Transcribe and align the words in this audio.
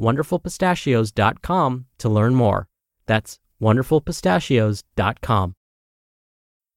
wonderfulpistachios.com 0.00 1.86
to 1.98 2.08
learn 2.08 2.34
more. 2.34 2.68
That's 3.06 3.38
wonderfulpistachios.com. 3.60 5.54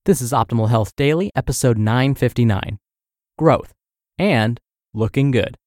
This 0.05 0.21
is 0.21 0.31
Optimal 0.31 0.69
Health 0.69 0.95
Daily, 0.95 1.31
episode 1.35 1.77
959 1.77 2.77
Growth 3.39 3.73
and 4.19 4.59
Looking 4.93 5.31
Good, 5.31 5.57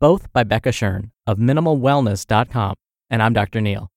both 0.00 0.30
by 0.32 0.44
Becca 0.44 0.68
Shern 0.68 1.12
of 1.26 1.38
minimalwellness.com. 1.38 2.74
And 3.08 3.22
I'm 3.22 3.32
Dr. 3.32 3.60
Neal. 3.60 3.88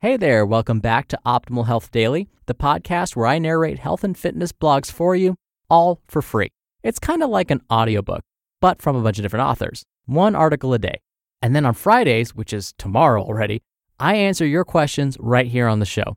Hey 0.00 0.16
there, 0.16 0.44
welcome 0.46 0.80
back 0.80 1.08
to 1.08 1.20
Optimal 1.26 1.66
Health 1.66 1.90
Daily, 1.90 2.28
the 2.46 2.54
podcast 2.54 3.14
where 3.14 3.26
I 3.26 3.38
narrate 3.38 3.78
health 3.78 4.02
and 4.02 4.16
fitness 4.16 4.50
blogs 4.50 4.90
for 4.90 5.14
you, 5.14 5.36
all 5.68 6.00
for 6.08 6.22
free. 6.22 6.48
It's 6.82 6.98
kind 6.98 7.22
of 7.22 7.30
like 7.30 7.50
an 7.50 7.60
audiobook, 7.70 8.22
but 8.60 8.80
from 8.80 8.96
a 8.96 9.02
bunch 9.02 9.18
of 9.18 9.22
different 9.22 9.46
authors, 9.46 9.84
one 10.06 10.34
article 10.34 10.72
a 10.74 10.78
day. 10.78 11.00
And 11.42 11.56
then 11.56 11.64
on 11.64 11.74
Fridays, 11.74 12.34
which 12.34 12.52
is 12.52 12.74
tomorrow 12.78 13.22
already, 13.22 13.62
I 13.98 14.14
answer 14.16 14.46
your 14.46 14.64
questions 14.64 15.16
right 15.20 15.46
here 15.46 15.66
on 15.66 15.78
the 15.78 15.86
show. 15.86 16.16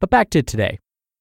But 0.00 0.10
back 0.10 0.30
to 0.30 0.42
today. 0.42 0.78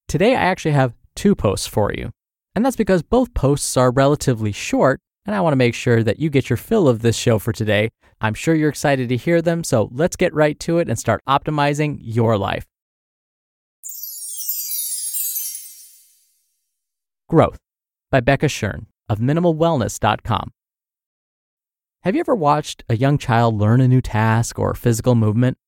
Today, 0.08 0.36
I 0.36 0.42
actually 0.42 0.72
have 0.72 0.94
two 1.16 1.36
posts 1.36 1.68
for 1.68 1.94
you. 1.94 2.12
And 2.56 2.66
that's 2.66 2.76
because 2.76 3.02
both 3.02 3.34
posts 3.34 3.78
are 3.78 3.92
relatively 3.92 4.52
short, 4.52 5.00
and 5.26 5.36
I 5.36 5.42
want 5.42 5.54
to 5.54 5.58
make 5.58 5.74
sure 5.74 6.04
that 6.04 6.20
you 6.20 6.30
get 6.30 6.50
your 6.50 6.58
fill 6.58 6.88
of 6.88 7.02
this 7.02 7.16
show 7.16 7.40
for 7.40 7.54
today. 7.54 7.92
I'm 8.20 8.34
sure 8.34 8.54
you're 8.54 8.70
excited 8.70 9.10
to 9.10 9.18
hear 9.18 9.42
them, 9.42 9.64
so 9.64 9.90
let's 9.92 10.16
get 10.16 10.34
right 10.34 10.60
to 10.62 10.80
it 10.80 10.90
and 10.90 11.00
start 11.00 11.22
optimizing 11.28 11.98
your 12.02 12.38
life. 12.38 12.66
Growth 17.30 17.60
by 18.12 18.20
Becca 18.20 18.48
Shern 18.48 18.88
of 19.08 19.20
minimalwellness.com. 19.20 20.52
Have 22.04 22.16
you 22.16 22.22
ever 22.22 22.34
watched 22.34 22.84
a 22.90 22.98
young 22.98 23.20
child 23.20 23.60
learn 23.60 23.80
a 23.80 23.88
new 23.88 24.02
task 24.02 24.58
or 24.58 24.74
physical 24.74 25.14
movement? 25.14 25.60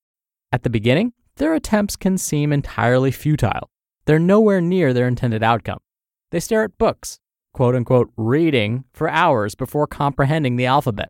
At 0.52 0.64
the 0.64 0.70
beginning, 0.72 1.14
their 1.36 1.54
attempts 1.54 1.96
can 1.96 2.18
seem 2.18 2.52
entirely 2.52 3.12
futile. 3.12 3.70
They're 4.06 4.18
nowhere 4.18 4.60
near 4.60 4.94
their 4.94 5.08
intended 5.08 5.44
outcome. 5.44 5.78
They 6.32 6.40
stare 6.40 6.64
at 6.64 6.80
books, 6.80 7.20
quote 7.54 7.76
unquote, 7.76 8.12
reading 8.18 8.86
for 8.94 9.08
hours 9.08 9.54
before 9.54 9.86
comprehending 9.86 10.56
the 10.56 10.66
alphabet. 10.66 11.10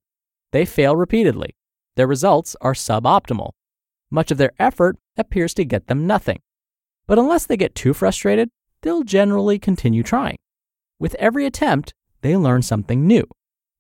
They 0.52 0.66
fail 0.66 0.98
repeatedly. 0.98 1.56
Their 1.96 2.08
results 2.08 2.58
are 2.60 2.74
suboptimal. 2.74 3.52
Much 4.12 4.30
of 4.30 4.38
their 4.38 4.52
effort 4.60 4.98
appears 5.16 5.54
to 5.54 5.64
get 5.64 5.88
them 5.88 6.06
nothing. 6.06 6.42
But 7.08 7.18
unless 7.18 7.46
they 7.46 7.56
get 7.56 7.76
too 7.76 7.94
frustrated, 7.94 8.50
they'll 8.82 9.04
generally 9.04 9.58
continue 9.58 10.04
trying. 10.04 10.40
With 11.00 11.16
every 11.16 11.46
attempt, 11.46 11.94
they 12.20 12.36
learn 12.36 12.62
something 12.62 13.08
new. 13.08 13.26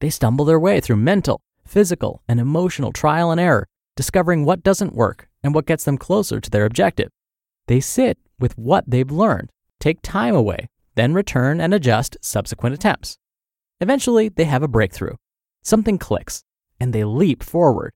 They 0.03 0.09
stumble 0.09 0.43
their 0.43 0.59
way 0.59 0.81
through 0.81 0.97
mental, 0.97 1.39
physical, 1.65 2.23
and 2.27 2.37
emotional 2.37 2.91
trial 2.91 3.31
and 3.31 3.39
error, 3.39 3.69
discovering 3.95 4.43
what 4.43 4.61
doesn't 4.61 4.93
work 4.93 5.29
and 5.41 5.55
what 5.55 5.65
gets 5.65 5.85
them 5.85 5.97
closer 5.97 6.41
to 6.41 6.49
their 6.49 6.65
objective. 6.65 7.09
They 7.67 7.79
sit 7.79 8.17
with 8.37 8.57
what 8.57 8.83
they've 8.85 9.09
learned, 9.09 9.49
take 9.79 10.01
time 10.01 10.35
away, 10.35 10.67
then 10.95 11.13
return 11.13 11.61
and 11.61 11.73
adjust 11.73 12.17
subsequent 12.19 12.75
attempts. 12.75 13.17
Eventually, 13.79 14.27
they 14.27 14.43
have 14.43 14.61
a 14.61 14.67
breakthrough. 14.67 15.15
Something 15.61 15.97
clicks, 15.97 16.43
and 16.81 16.91
they 16.91 17.05
leap 17.05 17.41
forward. 17.41 17.93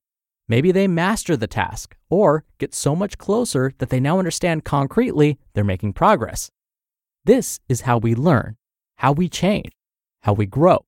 Maybe 0.48 0.72
they 0.72 0.88
master 0.88 1.36
the 1.36 1.46
task 1.46 1.94
or 2.08 2.42
get 2.56 2.72
so 2.72 2.96
much 2.96 3.18
closer 3.18 3.74
that 3.76 3.90
they 3.90 4.00
now 4.00 4.18
understand 4.18 4.64
concretely 4.64 5.38
they're 5.52 5.62
making 5.62 5.92
progress. 5.92 6.50
This 7.26 7.60
is 7.68 7.82
how 7.82 7.98
we 7.98 8.14
learn, 8.14 8.56
how 8.96 9.12
we 9.12 9.28
change, 9.28 9.72
how 10.22 10.32
we 10.32 10.46
grow. 10.46 10.86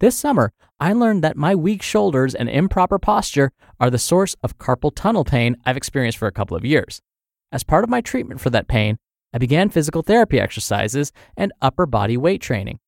This 0.00 0.16
summer, 0.16 0.54
I 0.80 0.94
learned 0.94 1.22
that 1.24 1.36
my 1.36 1.54
weak 1.54 1.82
shoulders 1.82 2.34
and 2.34 2.48
improper 2.48 2.98
posture 2.98 3.52
are 3.78 3.90
the 3.90 3.98
source 3.98 4.34
of 4.42 4.56
carpal 4.56 4.92
tunnel 4.94 5.24
pain 5.24 5.56
I've 5.66 5.76
experienced 5.76 6.16
for 6.16 6.26
a 6.26 6.32
couple 6.32 6.56
of 6.56 6.64
years. 6.64 7.02
As 7.52 7.64
part 7.64 7.84
of 7.84 7.90
my 7.90 8.00
treatment 8.00 8.40
for 8.40 8.48
that 8.48 8.66
pain, 8.66 8.96
I 9.34 9.38
began 9.38 9.68
physical 9.68 10.00
therapy 10.00 10.40
exercises 10.40 11.12
and 11.36 11.52
upper 11.60 11.84
body 11.84 12.16
weight 12.16 12.40
training. 12.40 12.78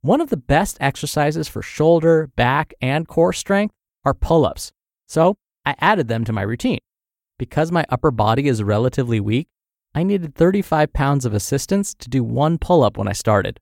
One 0.00 0.20
of 0.20 0.30
the 0.30 0.36
best 0.36 0.76
exercises 0.80 1.46
for 1.46 1.62
shoulder, 1.62 2.26
back, 2.34 2.74
and 2.80 3.06
core 3.06 3.32
strength 3.32 3.72
are 4.04 4.12
pull 4.12 4.44
ups, 4.44 4.72
so 5.06 5.36
I 5.64 5.76
added 5.78 6.08
them 6.08 6.24
to 6.24 6.32
my 6.32 6.42
routine. 6.42 6.80
Because 7.38 7.70
my 7.70 7.84
upper 7.88 8.10
body 8.10 8.48
is 8.48 8.64
relatively 8.64 9.20
weak, 9.20 9.46
I 9.94 10.02
needed 10.02 10.34
35 10.34 10.92
pounds 10.92 11.24
of 11.24 11.34
assistance 11.34 11.94
to 11.94 12.08
do 12.08 12.24
one 12.24 12.58
pull 12.58 12.82
up 12.82 12.98
when 12.98 13.06
I 13.06 13.12
started. 13.12 13.60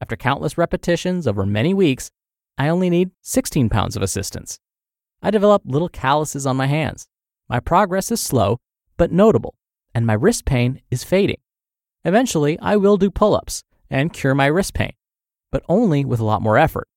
After 0.00 0.14
countless 0.14 0.56
repetitions 0.56 1.26
over 1.26 1.44
many 1.44 1.74
weeks, 1.74 2.12
I 2.58 2.68
only 2.68 2.90
need 2.90 3.12
16 3.22 3.68
pounds 3.68 3.96
of 3.96 4.02
assistance. 4.02 4.58
I 5.22 5.30
develop 5.30 5.62
little 5.64 5.88
calluses 5.88 6.44
on 6.44 6.56
my 6.56 6.66
hands. 6.66 7.06
My 7.48 7.60
progress 7.60 8.10
is 8.10 8.20
slow, 8.20 8.58
but 8.96 9.12
notable, 9.12 9.54
and 9.94 10.04
my 10.04 10.14
wrist 10.14 10.44
pain 10.44 10.82
is 10.90 11.04
fading. 11.04 11.38
Eventually, 12.04 12.58
I 12.60 12.76
will 12.76 12.96
do 12.96 13.10
pull 13.10 13.34
ups 13.34 13.62
and 13.88 14.12
cure 14.12 14.34
my 14.34 14.46
wrist 14.46 14.74
pain, 14.74 14.92
but 15.50 15.62
only 15.68 16.04
with 16.04 16.20
a 16.20 16.24
lot 16.24 16.42
more 16.42 16.58
effort. 16.58 16.88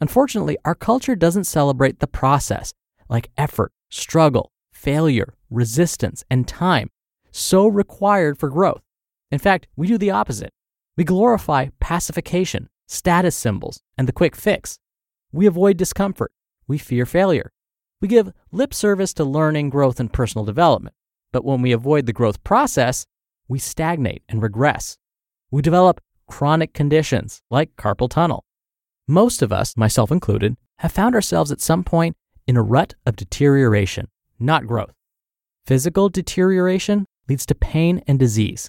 Unfortunately, 0.00 0.58
our 0.64 0.74
culture 0.74 1.16
doesn't 1.16 1.44
celebrate 1.44 2.00
the 2.00 2.06
process, 2.06 2.74
like 3.08 3.30
effort, 3.36 3.72
struggle, 3.90 4.52
failure, 4.72 5.34
resistance, 5.50 6.24
and 6.30 6.46
time, 6.46 6.90
so 7.30 7.66
required 7.66 8.38
for 8.38 8.50
growth. 8.50 8.82
In 9.30 9.38
fact, 9.38 9.68
we 9.76 9.86
do 9.86 9.96
the 9.96 10.10
opposite. 10.10 10.50
We 10.96 11.04
glorify 11.04 11.68
pacification, 11.80 12.68
status 12.86 13.34
symbols, 13.36 13.80
and 13.96 14.06
the 14.06 14.12
quick 14.12 14.36
fix. 14.36 14.78
We 15.32 15.46
avoid 15.46 15.76
discomfort. 15.76 16.32
We 16.68 16.78
fear 16.78 17.06
failure. 17.06 17.52
We 18.00 18.08
give 18.08 18.32
lip 18.50 18.74
service 18.74 19.14
to 19.14 19.24
learning, 19.24 19.70
growth, 19.70 19.98
and 19.98 20.12
personal 20.12 20.44
development. 20.44 20.94
But 21.32 21.44
when 21.44 21.62
we 21.62 21.72
avoid 21.72 22.06
the 22.06 22.12
growth 22.12 22.44
process, 22.44 23.06
we 23.48 23.58
stagnate 23.58 24.22
and 24.28 24.42
regress. 24.42 24.98
We 25.50 25.62
develop 25.62 26.00
chronic 26.26 26.74
conditions 26.74 27.42
like 27.50 27.76
carpal 27.76 28.10
tunnel. 28.10 28.44
Most 29.08 29.42
of 29.42 29.52
us, 29.52 29.76
myself 29.76 30.10
included, 30.10 30.56
have 30.78 30.92
found 30.92 31.14
ourselves 31.14 31.50
at 31.50 31.60
some 31.60 31.84
point 31.84 32.16
in 32.46 32.56
a 32.56 32.62
rut 32.62 32.94
of 33.06 33.16
deterioration, 33.16 34.08
not 34.38 34.66
growth. 34.66 34.92
Physical 35.66 36.08
deterioration 36.08 37.06
leads 37.28 37.46
to 37.46 37.54
pain 37.54 38.02
and 38.06 38.18
disease. 38.18 38.68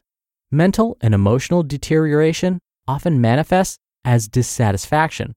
Mental 0.51 0.97
and 1.01 1.13
emotional 1.13 1.63
deterioration 1.63 2.59
often 2.87 3.19
manifests 3.19 3.79
as 4.05 4.27
dissatisfaction. 4.27 5.33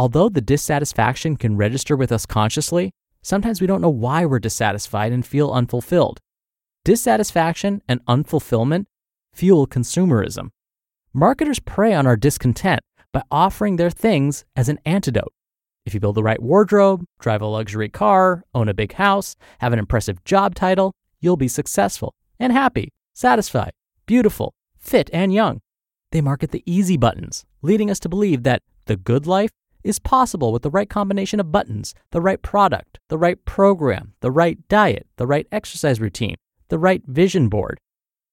Although 0.00 0.30
the 0.30 0.40
dissatisfaction 0.40 1.36
can 1.36 1.58
register 1.58 1.94
with 1.94 2.10
us 2.10 2.24
consciously, 2.24 2.94
sometimes 3.20 3.60
we 3.60 3.66
don't 3.66 3.82
know 3.82 3.90
why 3.90 4.24
we're 4.24 4.38
dissatisfied 4.38 5.12
and 5.12 5.26
feel 5.26 5.50
unfulfilled. 5.52 6.20
Dissatisfaction 6.86 7.82
and 7.86 8.00
unfulfillment 8.06 8.86
fuel 9.34 9.66
consumerism. 9.66 10.52
Marketers 11.12 11.58
prey 11.58 11.92
on 11.92 12.06
our 12.06 12.16
discontent 12.16 12.80
by 13.12 13.20
offering 13.30 13.76
their 13.76 13.90
things 13.90 14.46
as 14.56 14.70
an 14.70 14.78
antidote. 14.86 15.34
If 15.84 15.92
you 15.92 16.00
build 16.00 16.14
the 16.14 16.22
right 16.22 16.40
wardrobe, 16.40 17.04
drive 17.18 17.42
a 17.42 17.46
luxury 17.46 17.90
car, 17.90 18.42
own 18.54 18.70
a 18.70 18.74
big 18.74 18.94
house, 18.94 19.36
have 19.58 19.74
an 19.74 19.78
impressive 19.78 20.24
job 20.24 20.54
title, 20.54 20.94
you'll 21.20 21.36
be 21.36 21.46
successful 21.46 22.14
and 22.38 22.54
happy, 22.54 22.88
satisfied, 23.12 23.72
beautiful, 24.06 24.54
fit, 24.78 25.10
and 25.12 25.34
young. 25.34 25.60
They 26.10 26.22
market 26.22 26.52
the 26.52 26.62
easy 26.64 26.96
buttons, 26.96 27.44
leading 27.60 27.90
us 27.90 28.00
to 28.00 28.08
believe 28.08 28.44
that 28.44 28.62
the 28.86 28.96
good 28.96 29.26
life 29.26 29.50
is 29.82 29.98
possible 29.98 30.52
with 30.52 30.62
the 30.62 30.70
right 30.70 30.88
combination 30.88 31.40
of 31.40 31.52
buttons, 31.52 31.94
the 32.12 32.20
right 32.20 32.40
product, 32.42 32.98
the 33.08 33.18
right 33.18 33.44
program, 33.44 34.14
the 34.20 34.30
right 34.30 34.58
diet, 34.68 35.06
the 35.16 35.26
right 35.26 35.46
exercise 35.50 36.00
routine, 36.00 36.36
the 36.68 36.78
right 36.78 37.02
vision 37.06 37.48
board. 37.48 37.78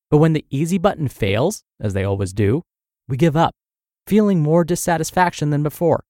But 0.09 0.17
when 0.17 0.33
the 0.33 0.45
easy 0.49 0.77
button 0.77 1.07
fails, 1.07 1.63
as 1.79 1.93
they 1.93 2.03
always 2.03 2.33
do, 2.33 2.63
we 3.07 3.17
give 3.17 3.35
up, 3.35 3.53
feeling 4.05 4.41
more 4.41 4.63
dissatisfaction 4.63 5.49
than 5.49 5.63
before. 5.63 6.03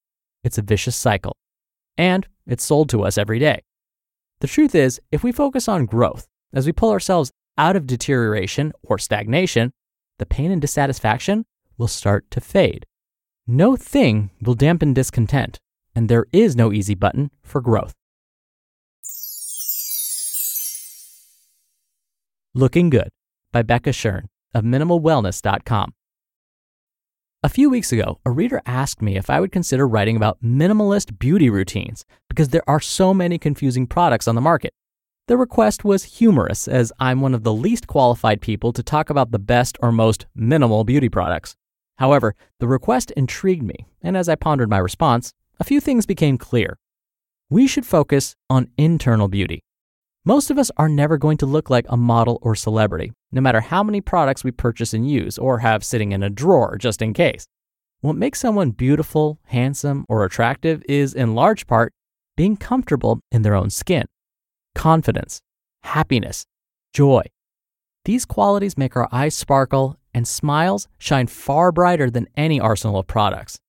It's 0.44 0.57
a 0.57 0.63
vicious 0.63 0.95
cycle. 0.95 1.36
And 1.98 2.28
it's 2.45 2.63
sold 2.63 2.90
to 2.90 3.04
us 3.04 3.18
every 3.18 3.40
day. 3.40 3.63
The 4.40 4.48
truth 4.48 4.75
is, 4.75 5.01
if 5.12 5.24
we 5.24 5.31
focus 5.31 5.68
on 5.68 5.86
growth, 5.86 6.28
as 6.54 6.66
we 6.66 6.72
pull 6.72 6.92
ourselves 6.92 7.31
out 7.57 7.75
of 7.75 7.88
deterioration 7.88 8.72
or 8.83 8.98
stagnation, 8.98 9.74
the 10.19 10.25
pain 10.25 10.51
and 10.51 10.62
dissatisfaction 10.62 11.45
will 11.78 11.88
start 11.88 12.30
to 12.31 12.42
fade. 12.42 12.86
No 13.50 13.78
thing 13.78 14.30
will 14.42 14.56
dampen 14.56 14.94
discontent, 14.94 15.58
and 15.96 16.10
there 16.10 16.26
is 16.34 16.54
no 16.58 16.74
easy 16.74 16.96
button 16.96 17.32
for 17.44 17.62
growth. 17.62 17.94
Looking 22.54 22.90
Good 22.90 23.08
by 23.54 23.62
Becca 23.62 23.92
Shern 23.92 24.26
of 24.54 24.66
MinimalWellness.com. 24.66 25.94
A 27.42 27.50
few 27.50 27.70
weeks 27.70 27.94
ago, 27.94 28.20
a 28.26 28.32
reader 28.32 28.62
asked 28.66 29.02
me 29.02 29.16
if 29.16 29.30
I 29.30 29.40
would 29.40 29.54
consider 29.54 29.88
writing 29.88 30.18
about 30.18 30.44
minimalist 30.44 31.18
beauty 31.18 31.50
routines 31.50 32.04
because 32.28 32.50
there 32.50 32.68
are 32.68 32.82
so 32.82 33.14
many 33.14 33.38
confusing 33.38 33.88
products 33.88 34.28
on 34.28 34.36
the 34.36 34.42
market. 34.42 34.74
The 35.28 35.38
request 35.38 35.86
was 35.86 36.04
humorous, 36.04 36.68
as 36.68 36.92
I'm 37.00 37.22
one 37.22 37.34
of 37.34 37.44
the 37.44 37.54
least 37.54 37.88
qualified 37.88 38.42
people 38.42 38.74
to 38.74 38.84
talk 38.84 39.10
about 39.10 39.32
the 39.32 39.40
best 39.40 39.78
or 39.82 39.94
most 39.94 40.26
minimal 40.36 40.84
beauty 40.84 41.08
products. 41.08 41.56
However, 41.98 42.36
the 42.60 42.68
request 42.68 43.12
intrigued 43.12 43.64
me, 43.64 43.86
and 44.02 44.16
as 44.16 44.30
I 44.30 44.36
pondered 44.36 44.70
my 44.70 44.78
response, 44.78 45.34
a 45.60 45.64
few 45.64 45.80
things 45.80 46.06
became 46.06 46.38
clear. 46.38 46.78
We 47.50 47.68
should 47.68 47.86
focus 47.86 48.36
on 48.50 48.70
internal 48.78 49.28
beauty. 49.28 49.64
Most 50.26 50.52
of 50.52 50.58
us 50.58 50.70
are 50.78 50.90
never 50.90 51.18
going 51.18 51.38
to 51.38 51.46
look 51.46 51.70
like 51.70 51.86
a 51.88 51.98
model 51.98 52.38
or 52.42 52.54
celebrity, 52.54 53.14
no 53.32 53.42
matter 53.42 53.62
how 53.62 53.82
many 53.82 54.02
products 54.02 54.44
we 54.44 54.52
purchase 54.52 54.94
and 54.94 55.10
use 55.10 55.38
or 55.38 55.60
have 55.60 55.86
sitting 55.86 56.12
in 56.12 56.22
a 56.22 56.30
drawer 56.30 56.78
just 56.78 57.02
in 57.02 57.14
case. 57.14 57.48
What 58.02 58.16
makes 58.16 58.40
someone 58.40 58.72
beautiful, 58.72 59.40
handsome, 59.46 60.06
or 60.08 60.24
attractive 60.24 60.84
is, 60.88 61.14
in 61.14 61.34
large 61.34 61.66
part, 61.66 61.94
being 62.36 62.58
comfortable 62.58 63.22
in 63.32 63.42
their 63.42 63.56
own 63.56 63.70
skin. 63.70 64.06
Confidence, 64.76 65.42
happiness, 65.84 66.46
joy. 66.94 67.24
These 68.06 68.26
qualities 68.26 68.78
make 68.78 68.96
our 68.96 69.10
eyes 69.12 69.36
sparkle 69.36 69.98
and 70.18 70.28
smiles 70.28 70.88
shine 70.98 71.28
far 71.28 71.72
brighter 71.72 72.10
than 72.10 72.28
any 72.36 72.60
arsenal 72.60 72.98
of 72.98 73.06
products. 73.06 73.60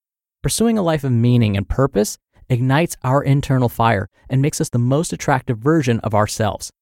Pursuing 0.42 0.78
a 0.78 0.82
life 0.82 1.04
of 1.04 1.12
meaning 1.12 1.58
and 1.58 1.68
purpose 1.68 2.16
ignites 2.48 2.96
our 3.04 3.22
internal 3.22 3.68
fire 3.68 4.08
and 4.30 4.40
makes 4.40 4.58
us 4.58 4.70
the 4.70 4.78
most 4.78 5.12
attractive 5.12 5.58
version 5.58 6.00
of 6.00 6.14
ourselves. 6.14 6.72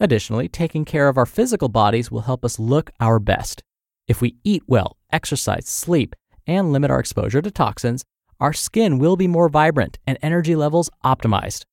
Additionally, 0.00 0.48
taking 0.48 0.86
care 0.86 1.08
of 1.08 1.18
our 1.18 1.26
physical 1.26 1.68
bodies 1.68 2.10
will 2.10 2.22
help 2.22 2.46
us 2.46 2.58
look 2.58 2.90
our 2.98 3.18
best. 3.18 3.62
If 4.08 4.22
we 4.22 4.36
eat 4.42 4.62
well, 4.66 4.96
exercise, 5.12 5.68
sleep, 5.68 6.16
and 6.46 6.72
limit 6.72 6.90
our 6.90 6.98
exposure 6.98 7.42
to 7.42 7.50
toxins, 7.50 8.04
our 8.40 8.54
skin 8.54 8.98
will 8.98 9.16
be 9.16 9.28
more 9.28 9.50
vibrant 9.50 9.98
and 10.06 10.16
energy 10.22 10.56
levels 10.56 10.88
optimized. 11.04 11.64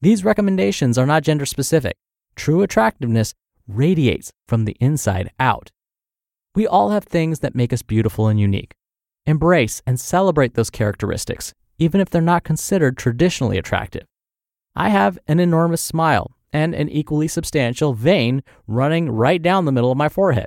These 0.00 0.24
recommendations 0.24 0.98
are 0.98 1.06
not 1.06 1.22
gender 1.22 1.46
specific. 1.46 1.94
True 2.34 2.62
attractiveness 2.62 3.32
radiates 3.68 4.32
from 4.48 4.64
the 4.64 4.76
inside 4.80 5.30
out. 5.38 5.70
We 6.54 6.66
all 6.66 6.90
have 6.90 7.04
things 7.04 7.40
that 7.40 7.54
make 7.54 7.72
us 7.72 7.82
beautiful 7.82 8.26
and 8.26 8.40
unique. 8.40 8.74
Embrace 9.26 9.82
and 9.86 10.00
celebrate 10.00 10.54
those 10.54 10.70
characteristics 10.70 11.54
even 11.80 12.00
if 12.00 12.10
they're 12.10 12.20
not 12.20 12.44
considered 12.44 12.96
traditionally 12.96 13.58
attractive. 13.58 14.04
I 14.76 14.90
have 14.90 15.18
an 15.26 15.40
enormous 15.40 15.82
smile 15.82 16.36
and 16.52 16.74
an 16.74 16.88
equally 16.90 17.26
substantial 17.26 17.94
vein 17.94 18.42
running 18.66 19.10
right 19.10 19.42
down 19.42 19.64
the 19.64 19.72
middle 19.72 19.90
of 19.90 19.96
my 19.96 20.08
forehead. 20.08 20.46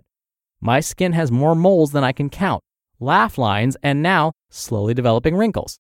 My 0.62 0.80
skin 0.80 1.12
has 1.14 1.32
more 1.32 1.56
moles 1.56 1.92
than 1.92 2.04
I 2.04 2.12
can 2.12 2.30
count, 2.30 2.64
laugh 3.00 3.38
lines, 3.38 3.76
and 3.82 4.02
now 4.02 4.34
slowly 4.50 4.94
developing 4.94 5.36
wrinkles. 5.36 5.80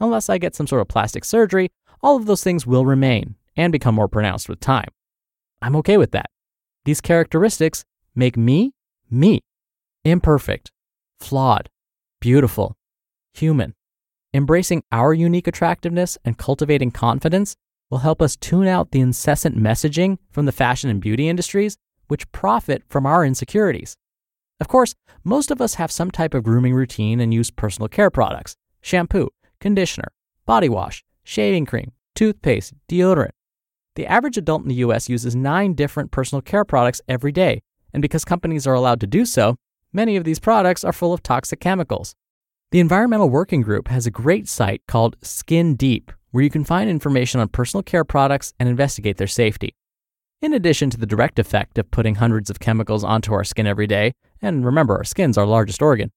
Unless 0.00 0.28
I 0.28 0.38
get 0.38 0.56
some 0.56 0.66
sort 0.66 0.80
of 0.80 0.88
plastic 0.88 1.24
surgery, 1.24 1.70
all 2.02 2.16
of 2.16 2.26
those 2.26 2.42
things 2.42 2.66
will 2.66 2.86
remain 2.86 3.36
and 3.56 3.70
become 3.70 3.94
more 3.94 4.08
pronounced 4.08 4.48
with 4.48 4.58
time. 4.58 4.88
I'm 5.62 5.76
okay 5.76 5.98
with 5.98 6.12
that. 6.12 6.30
These 6.84 7.00
characteristics 7.00 7.84
make 8.14 8.36
me 8.36 8.72
me. 9.10 9.40
Imperfect, 10.06 10.70
flawed, 11.18 11.70
beautiful, 12.20 12.76
human. 13.32 13.74
Embracing 14.34 14.82
our 14.92 15.14
unique 15.14 15.46
attractiveness 15.46 16.18
and 16.26 16.36
cultivating 16.36 16.90
confidence 16.90 17.56
will 17.88 17.98
help 17.98 18.20
us 18.20 18.36
tune 18.36 18.66
out 18.66 18.90
the 18.90 19.00
incessant 19.00 19.56
messaging 19.56 20.18
from 20.30 20.44
the 20.44 20.52
fashion 20.52 20.90
and 20.90 21.00
beauty 21.00 21.26
industries, 21.26 21.78
which 22.08 22.30
profit 22.32 22.82
from 22.86 23.06
our 23.06 23.24
insecurities. 23.24 23.96
Of 24.60 24.68
course, 24.68 24.94
most 25.24 25.50
of 25.50 25.62
us 25.62 25.76
have 25.76 25.90
some 25.90 26.10
type 26.10 26.34
of 26.34 26.44
grooming 26.44 26.74
routine 26.74 27.18
and 27.18 27.32
use 27.32 27.50
personal 27.50 27.88
care 27.88 28.10
products 28.10 28.56
shampoo, 28.82 29.30
conditioner, 29.58 30.08
body 30.44 30.68
wash, 30.68 31.02
shaving 31.22 31.64
cream, 31.64 31.92
toothpaste, 32.14 32.74
deodorant. 32.90 33.30
The 33.94 34.06
average 34.06 34.36
adult 34.36 34.64
in 34.64 34.68
the 34.68 34.84
US 34.86 35.08
uses 35.08 35.34
nine 35.34 35.72
different 35.72 36.10
personal 36.10 36.42
care 36.42 36.66
products 36.66 37.00
every 37.08 37.32
day, 37.32 37.62
and 37.94 38.02
because 38.02 38.26
companies 38.26 38.66
are 38.66 38.74
allowed 38.74 39.00
to 39.00 39.06
do 39.06 39.24
so, 39.24 39.56
many 39.94 40.16
of 40.16 40.24
these 40.24 40.40
products 40.40 40.84
are 40.84 40.92
full 40.92 41.14
of 41.14 41.22
toxic 41.22 41.60
chemicals. 41.60 42.14
The 42.72 42.80
Environmental 42.80 43.30
Working 43.30 43.62
Group 43.62 43.88
has 43.88 44.06
a 44.06 44.10
great 44.10 44.48
site 44.48 44.82
called 44.88 45.16
Skin 45.22 45.76
Deep, 45.76 46.10
where 46.32 46.42
you 46.42 46.50
can 46.50 46.64
find 46.64 46.90
information 46.90 47.40
on 47.40 47.48
personal 47.48 47.84
care 47.84 48.04
products 48.04 48.52
and 48.58 48.68
investigate 48.68 49.16
their 49.16 49.28
safety. 49.28 49.74
In 50.42 50.52
addition 50.52 50.90
to 50.90 50.98
the 50.98 51.06
direct 51.06 51.38
effect 51.38 51.78
of 51.78 51.90
putting 51.90 52.16
hundreds 52.16 52.50
of 52.50 52.58
chemicals 52.58 53.04
onto 53.04 53.32
our 53.32 53.44
skin 53.44 53.66
every 53.66 53.86
day, 53.86 54.12
and 54.42 54.66
remember, 54.66 54.96
our 54.96 55.04
skin's 55.04 55.38
our 55.38 55.46
largest 55.46 55.80
organ, 55.80 56.10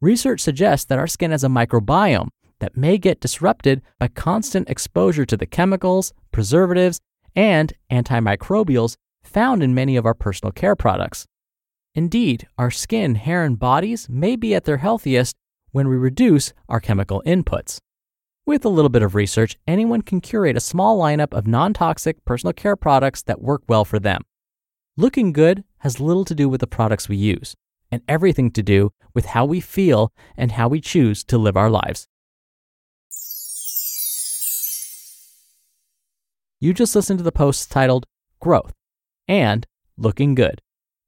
research 0.00 0.40
suggests 0.40 0.84
that 0.86 0.98
our 0.98 1.06
skin 1.06 1.30
has 1.30 1.42
a 1.42 1.48
microbiome 1.48 2.28
that 2.60 2.76
may 2.76 2.98
get 2.98 3.20
disrupted 3.20 3.82
by 3.98 4.08
constant 4.08 4.68
exposure 4.68 5.24
to 5.24 5.36
the 5.36 5.46
chemicals, 5.46 6.12
preservatives, 6.30 7.00
and 7.34 7.72
antimicrobials 7.90 8.96
found 9.24 9.62
in 9.62 9.74
many 9.74 9.96
of 9.96 10.04
our 10.04 10.14
personal 10.14 10.52
care 10.52 10.76
products. 10.76 11.26
Indeed, 11.94 12.48
our 12.56 12.70
skin, 12.70 13.16
hair, 13.16 13.44
and 13.44 13.58
bodies 13.58 14.08
may 14.08 14.34
be 14.34 14.54
at 14.54 14.64
their 14.64 14.78
healthiest 14.78 15.36
when 15.72 15.88
we 15.88 15.96
reduce 15.96 16.52
our 16.68 16.80
chemical 16.80 17.22
inputs. 17.26 17.78
With 18.46 18.64
a 18.64 18.70
little 18.70 18.88
bit 18.88 19.02
of 19.02 19.14
research, 19.14 19.58
anyone 19.66 20.02
can 20.02 20.20
curate 20.20 20.56
a 20.56 20.60
small 20.60 20.98
lineup 20.98 21.32
of 21.36 21.46
non 21.46 21.74
toxic 21.74 22.24
personal 22.24 22.54
care 22.54 22.76
products 22.76 23.22
that 23.22 23.42
work 23.42 23.62
well 23.68 23.84
for 23.84 23.98
them. 23.98 24.22
Looking 24.96 25.32
good 25.32 25.64
has 25.78 26.00
little 26.00 26.24
to 26.24 26.34
do 26.34 26.48
with 26.48 26.60
the 26.60 26.66
products 26.66 27.08
we 27.08 27.16
use, 27.16 27.54
and 27.90 28.02
everything 28.08 28.50
to 28.52 28.62
do 28.62 28.92
with 29.14 29.26
how 29.26 29.44
we 29.44 29.60
feel 29.60 30.12
and 30.36 30.52
how 30.52 30.68
we 30.68 30.80
choose 30.80 31.22
to 31.24 31.36
live 31.36 31.56
our 31.56 31.70
lives. 31.70 32.08
You 36.58 36.72
just 36.72 36.94
listened 36.96 37.18
to 37.18 37.24
the 37.24 37.32
posts 37.32 37.66
titled 37.66 38.06
Growth 38.40 38.72
and 39.28 39.66
Looking 39.96 40.34
Good, 40.34 40.62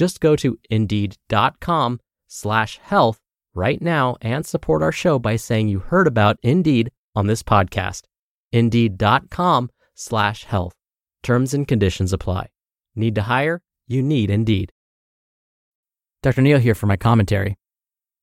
Just 0.00 0.20
go 0.20 0.34
to 0.36 0.58
indeed.com 0.70 2.00
slash 2.26 2.78
health 2.78 3.20
right 3.54 3.82
now 3.82 4.16
and 4.22 4.46
support 4.46 4.82
our 4.82 4.92
show 4.92 5.18
by 5.18 5.36
saying 5.36 5.68
you 5.68 5.80
heard 5.80 6.06
about 6.06 6.38
Indeed 6.42 6.90
on 7.14 7.26
this 7.26 7.42
podcast. 7.42 8.04
Indeed.com 8.50 9.68
slash 9.94 10.44
health. 10.44 10.72
Terms 11.22 11.52
and 11.52 11.68
conditions 11.68 12.14
apply. 12.14 12.48
Need 12.94 13.14
to 13.16 13.20
hire? 13.20 13.60
You 13.88 14.02
need 14.02 14.30
Indeed. 14.30 14.72
Dr. 16.22 16.40
Neal 16.40 16.60
here 16.60 16.74
for 16.74 16.86
my 16.86 16.96
commentary. 16.96 17.58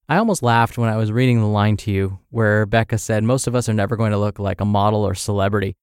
I 0.10 0.18
almost 0.18 0.42
laughed 0.42 0.80
when 0.80 0.90
I 0.90 0.98
was 0.98 1.12
reading 1.12 1.42
the 1.42 1.46
line 1.46 1.78
to 1.78 1.92
you 1.92 2.18
where 2.32 2.66
Becca 2.66 2.98
said 2.98 3.24
most 3.24 3.46
of 3.46 3.54
us 3.54 3.70
are 3.70 3.74
never 3.76 3.96
going 3.96 4.14
to 4.14 4.18
look 4.18 4.40
like 4.40 4.62
a 4.62 4.66
model 4.66 5.04
or 5.04 5.14
celebrity. 5.14 5.76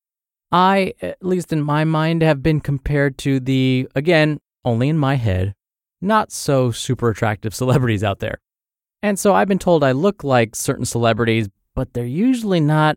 I, 0.50 0.94
at 1.00 1.24
least 1.24 1.52
in 1.52 1.62
my 1.62 1.84
mind, 1.84 2.22
have 2.22 2.42
been 2.42 2.58
compared 2.58 3.16
to 3.18 3.38
the, 3.38 3.86
again, 3.94 4.40
only 4.64 4.88
in 4.88 4.98
my 4.98 5.14
head, 5.14 5.54
not 6.04 6.30
so 6.30 6.70
super 6.70 7.10
attractive 7.10 7.54
celebrities 7.62 8.04
out 8.04 8.20
there. 8.20 8.38
And 9.02 9.18
so 9.18 9.34
I've 9.34 9.48
been 9.48 9.58
told 9.58 9.84
I 9.84 9.92
look 9.92 10.24
like 10.24 10.56
certain 10.56 10.84
celebrities, 10.84 11.48
but 11.74 11.92
they're 11.92 12.06
usually 12.06 12.60
not 12.60 12.96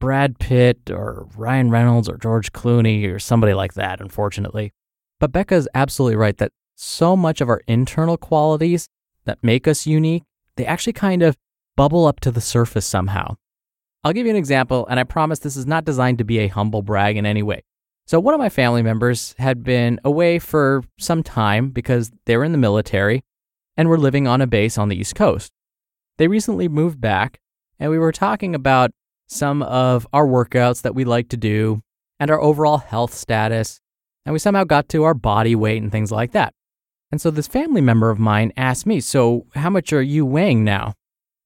Brad 0.00 0.38
Pitt 0.38 0.90
or 0.90 1.26
Ryan 1.36 1.70
Reynolds 1.70 2.08
or 2.08 2.18
George 2.18 2.52
Clooney 2.52 3.10
or 3.10 3.18
somebody 3.18 3.54
like 3.54 3.74
that, 3.74 4.00
unfortunately. 4.00 4.72
But 5.18 5.32
Becca 5.32 5.54
is 5.54 5.68
absolutely 5.74 6.16
right 6.16 6.36
that 6.36 6.52
so 6.74 7.16
much 7.16 7.40
of 7.40 7.48
our 7.48 7.62
internal 7.66 8.18
qualities 8.18 8.88
that 9.24 9.42
make 9.42 9.66
us 9.66 9.86
unique, 9.86 10.24
they 10.56 10.66
actually 10.66 10.92
kind 10.92 11.22
of 11.22 11.36
bubble 11.74 12.06
up 12.06 12.20
to 12.20 12.30
the 12.30 12.40
surface 12.40 12.86
somehow. 12.86 13.36
I'll 14.04 14.12
give 14.12 14.26
you 14.26 14.30
an 14.30 14.36
example, 14.36 14.86
and 14.88 15.00
I 15.00 15.04
promise 15.04 15.40
this 15.40 15.56
is 15.56 15.66
not 15.66 15.84
designed 15.84 16.18
to 16.18 16.24
be 16.24 16.38
a 16.38 16.48
humble 16.48 16.82
brag 16.82 17.16
in 17.16 17.26
any 17.26 17.42
way. 17.42 17.64
So, 18.06 18.20
one 18.20 18.34
of 18.34 18.38
my 18.38 18.48
family 18.48 18.82
members 18.82 19.34
had 19.38 19.64
been 19.64 19.98
away 20.04 20.38
for 20.38 20.84
some 20.96 21.24
time 21.24 21.70
because 21.70 22.12
they 22.24 22.36
were 22.36 22.44
in 22.44 22.52
the 22.52 22.58
military 22.58 23.24
and 23.76 23.88
were 23.88 23.98
living 23.98 24.28
on 24.28 24.40
a 24.40 24.46
base 24.46 24.78
on 24.78 24.88
the 24.88 24.96
East 24.96 25.16
Coast. 25.16 25.50
They 26.16 26.28
recently 26.28 26.68
moved 26.68 27.00
back, 27.00 27.40
and 27.80 27.90
we 27.90 27.98
were 27.98 28.12
talking 28.12 28.54
about 28.54 28.92
some 29.26 29.60
of 29.62 30.06
our 30.12 30.24
workouts 30.24 30.82
that 30.82 30.94
we 30.94 31.04
like 31.04 31.28
to 31.30 31.36
do 31.36 31.82
and 32.20 32.30
our 32.30 32.40
overall 32.40 32.78
health 32.78 33.12
status, 33.12 33.80
and 34.24 34.32
we 34.32 34.38
somehow 34.38 34.62
got 34.62 34.88
to 34.90 35.02
our 35.02 35.14
body 35.14 35.56
weight 35.56 35.82
and 35.82 35.90
things 35.90 36.12
like 36.12 36.30
that. 36.30 36.54
And 37.10 37.20
so 37.20 37.32
this 37.32 37.48
family 37.48 37.80
member 37.80 38.10
of 38.10 38.20
mine 38.20 38.52
asked 38.56 38.86
me, 38.86 39.00
So, 39.00 39.46
how 39.56 39.70
much 39.70 39.92
are 39.92 40.02
you 40.02 40.24
weighing 40.24 40.62
now? 40.62 40.94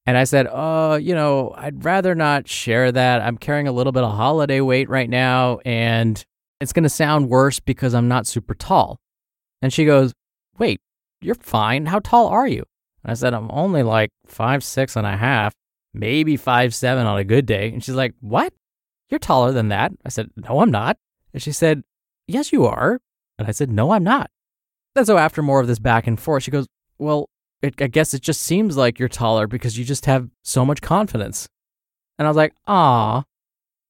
And 0.05 0.15
I 0.15 0.25
said, 0.25 0.47
Oh, 0.51 0.93
you 0.93 1.15
know, 1.15 1.55
I'd 1.57 1.83
rather 1.83 2.13
not 2.13 2.47
share 2.47 2.91
that. 2.91 3.21
I'm 3.21 3.37
carrying 3.39 3.67
a 3.67 3.71
little 3.71 3.91
bit 3.91 4.03
of 4.03 4.13
holiday 4.13 4.61
weight 4.61 4.89
right 4.89 5.09
now, 5.09 5.57
and 5.65 6.23
it's 6.61 6.73
going 6.73 6.83
to 6.83 6.89
sound 6.89 7.27
worse 7.27 7.59
because 7.59 7.93
I'm 7.95 8.07
not 8.07 8.27
super 8.27 8.53
tall. 8.53 8.99
And 9.61 9.73
she 9.73 9.83
goes, 9.83 10.13
Wait, 10.57 10.79
you're 11.19 11.35
fine. 11.35 11.87
How 11.87 11.99
tall 11.99 12.27
are 12.27 12.47
you? 12.47 12.63
And 13.03 13.11
I 13.11 13.15
said, 13.15 13.33
I'm 13.33 13.49
only 13.51 13.81
like 13.83 14.11
five, 14.27 14.63
six 14.63 14.95
and 14.95 15.07
a 15.07 15.17
half, 15.17 15.53
maybe 15.93 16.37
five, 16.37 16.75
seven 16.75 17.07
on 17.07 17.17
a 17.17 17.23
good 17.23 17.47
day. 17.47 17.69
And 17.73 17.83
she's 17.83 17.95
like, 17.95 18.13
What? 18.21 18.53
You're 19.09 19.19
taller 19.19 19.51
than 19.51 19.69
that. 19.69 19.91
I 20.05 20.09
said, 20.09 20.29
No, 20.35 20.59
I'm 20.59 20.71
not. 20.71 20.97
And 21.33 21.41
she 21.41 21.51
said, 21.51 21.81
Yes, 22.27 22.53
you 22.53 22.65
are. 22.65 22.99
And 23.39 23.47
I 23.47 23.51
said, 23.51 23.71
No, 23.71 23.91
I'm 23.91 24.03
not. 24.03 24.29
And 24.95 25.07
so 25.07 25.17
after 25.17 25.41
more 25.41 25.61
of 25.61 25.67
this 25.67 25.79
back 25.79 26.05
and 26.05 26.19
forth, 26.19 26.43
she 26.43 26.51
goes, 26.51 26.67
Well, 26.99 27.27
it, 27.63 27.81
I 27.81 27.87
guess 27.87 28.13
it 28.13 28.21
just 28.21 28.41
seems 28.41 28.77
like 28.77 28.99
you're 28.99 29.09
taller 29.09 29.47
because 29.47 29.79
you 29.79 29.83
just 29.83 30.05
have 30.05 30.29
so 30.43 30.63
much 30.63 30.81
confidence. 30.81 31.47
And 32.19 32.27
I 32.27 32.29
was 32.29 32.37
like, 32.37 32.53
Ah. 32.67 33.23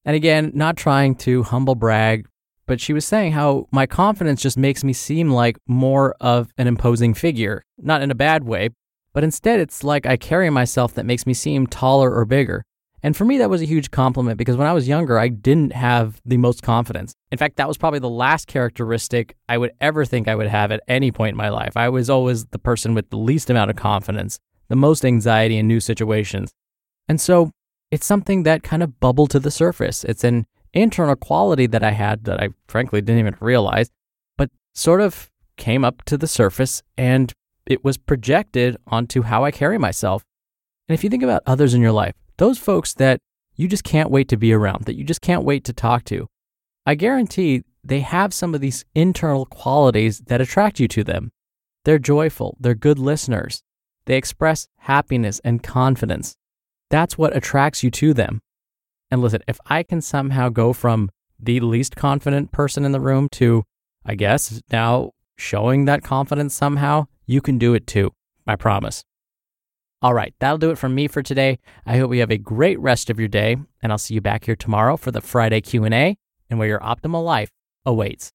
And 0.06 0.16
again, 0.16 0.52
not 0.56 0.78
trying 0.78 1.16
to 1.16 1.44
humble 1.44 1.76
brag, 1.76 2.28
but 2.72 2.80
she 2.80 2.94
was 2.94 3.04
saying 3.04 3.34
how 3.34 3.68
my 3.72 3.86
confidence 3.86 4.42
just 4.42 4.58
makes 4.58 4.82
me 4.82 4.94
seem 4.94 5.30
like 5.30 5.58
more 5.68 6.16
of 6.22 6.54
an 6.58 6.68
imposing 6.68 7.14
figure. 7.14 7.66
Not 7.78 8.02
in 8.02 8.12
a 8.12 8.16
bad 8.16 8.46
way, 8.46 8.70
but 9.12 9.26
instead 9.26 9.60
it's 9.60 9.84
like 9.84 10.06
I 10.06 10.16
carry 10.16 10.50
myself 10.50 10.94
that 10.94 11.06
makes 11.06 11.26
me 11.26 11.34
seem 11.34 11.68
taller 11.68 12.16
or 12.16 12.24
bigger. 12.24 12.64
And 13.04 13.14
for 13.14 13.26
me, 13.26 13.38
that 13.40 13.50
was 13.50 13.62
a 13.62 13.66
huge 13.66 13.92
compliment 13.92 14.38
because 14.38 14.56
when 14.56 14.68
I 14.68 14.72
was 14.72 14.88
younger, 14.88 15.20
I 15.20 15.28
didn't 15.28 15.74
have 15.74 16.22
the 16.24 16.38
most 16.38 16.64
confidence. 16.64 17.14
In 17.30 17.38
fact, 17.38 17.58
that 17.58 17.68
was 17.68 17.78
probably 17.78 18.00
the 18.00 18.08
last 18.08 18.48
characteristic 18.48 19.36
I 19.50 19.58
would 19.58 19.74
ever 19.82 20.06
think 20.06 20.30
I 20.30 20.36
would 20.36 20.48
have 20.48 20.72
at 20.72 20.80
any 20.88 21.12
point 21.12 21.34
in 21.34 21.38
my 21.38 21.50
life. 21.50 21.76
I 21.76 21.90
was 21.90 22.10
always 22.10 22.46
the 22.46 22.58
person 22.58 22.94
with 22.94 23.10
the 23.10 23.18
least 23.18 23.50
amount 23.50 23.70
of 23.70 23.76
confidence, 23.76 24.40
the 24.70 24.78
most 24.78 25.04
anxiety 25.04 25.58
in 25.58 25.68
new 25.68 25.82
situations. 25.82 26.54
And 27.10 27.20
so 27.20 27.52
it's 27.92 28.06
something 28.06 28.44
that 28.44 28.64
kind 28.64 28.82
of 28.82 29.02
bubbled 29.02 29.32
to 29.32 29.42
the 29.42 29.52
surface. 29.52 30.06
It's 30.06 30.24
an 30.24 30.46
internal 30.74 31.16
quality 31.16 31.68
that 31.68 31.84
I 31.84 31.92
had 31.92 32.24
that 32.26 32.42
I 32.42 32.50
frankly 32.68 33.02
didn't 33.02 33.20
even 33.20 33.36
realize, 33.40 33.90
but 34.38 34.50
sort 34.74 35.02
of 35.02 35.30
came 35.58 35.84
up 35.84 36.04
to 36.06 36.18
the 36.18 36.28
surface 36.28 36.82
and 36.98 37.34
it 37.66 37.84
was 37.84 37.98
projected 37.98 38.78
onto 38.88 39.22
how 39.22 39.44
I 39.44 39.52
carry 39.52 39.78
myself. 39.78 40.24
And 40.88 40.94
if 40.94 41.04
you 41.04 41.10
think 41.10 41.24
about 41.24 41.44
others 41.46 41.74
in 41.74 41.82
your 41.82 41.92
life, 41.92 42.16
those 42.38 42.58
folks 42.58 42.94
that 42.96 43.20
you 43.56 43.68
just 43.68 43.84
can't 43.84 44.10
wait 44.10 44.28
to 44.30 44.38
be 44.38 44.54
around, 44.54 44.86
that 44.86 44.96
you 44.96 45.04
just 45.04 45.22
can't 45.22 45.44
wait 45.44 45.64
to 45.66 45.74
talk 45.74 46.04
to, 46.06 46.28
I 46.86 46.96
guarantee 46.96 47.64
they 47.84 48.00
have 48.00 48.34
some 48.34 48.56
of 48.56 48.62
these 48.62 48.86
internal 48.96 49.46
qualities 49.46 50.20
that 50.28 50.42
attract 50.42 50.80
you 50.80 50.88
to 50.90 51.04
them. 51.04 51.32
They're 51.86 52.00
joyful, 52.00 52.58
they're 52.60 52.76
good 52.76 53.00
listeners, 53.00 53.64
they 54.06 54.16
express 54.16 54.68
happiness 54.78 55.40
and 55.44 55.64
confidence. 55.64 56.36
That's 56.90 57.18
what 57.18 57.36
attracts 57.36 57.84
you 57.84 57.92
to 57.92 58.14
them. 58.14 58.42
And 59.12 59.22
listen, 59.22 59.44
if 59.48 59.60
I 59.66 59.84
can 59.84 60.02
somehow 60.02 60.50
go 60.50 60.72
from 60.74 61.12
the 61.38 61.60
least 61.60 61.96
confident 61.96 62.52
person 62.52 62.86
in 62.86 62.94
the 62.94 63.00
room 63.00 63.28
to, 63.34 63.64
I 64.06 64.16
guess, 64.16 64.62
now 64.72 65.12
showing 65.38 65.86
that 65.86 66.04
confidence 66.04 66.56
somehow, 66.56 67.08
you 67.26 67.42
can 67.42 67.58
do 67.58 67.74
it 67.74 67.86
too. 67.86 68.12
I 68.48 68.56
promise. 68.56 69.04
All 70.02 70.14
right, 70.14 70.34
that'll 70.40 70.58
do 70.58 70.72
it 70.72 70.78
from 70.78 70.96
me 70.96 71.08
for 71.08 71.22
today. 71.22 71.60
I 71.86 71.98
hope 71.98 72.14
you 72.14 72.22
have 72.22 72.32
a 72.32 72.38
great 72.38 72.80
rest 72.80 73.10
of 73.10 73.20
your 73.20 73.28
day, 73.28 73.58
and 73.84 73.92
I'll 73.92 74.00
see 74.00 74.16
you 74.16 74.22
back 74.22 74.46
here 74.46 74.56
tomorrow 74.56 74.98
for 74.98 75.12
the 75.12 75.22
Friday 75.22 75.62
Q&A 75.62 76.18
and 76.50 76.58
where 76.58 76.68
your 76.68 76.80
optimal 76.80 77.24
life 77.24 77.52
awaits. 77.86 78.32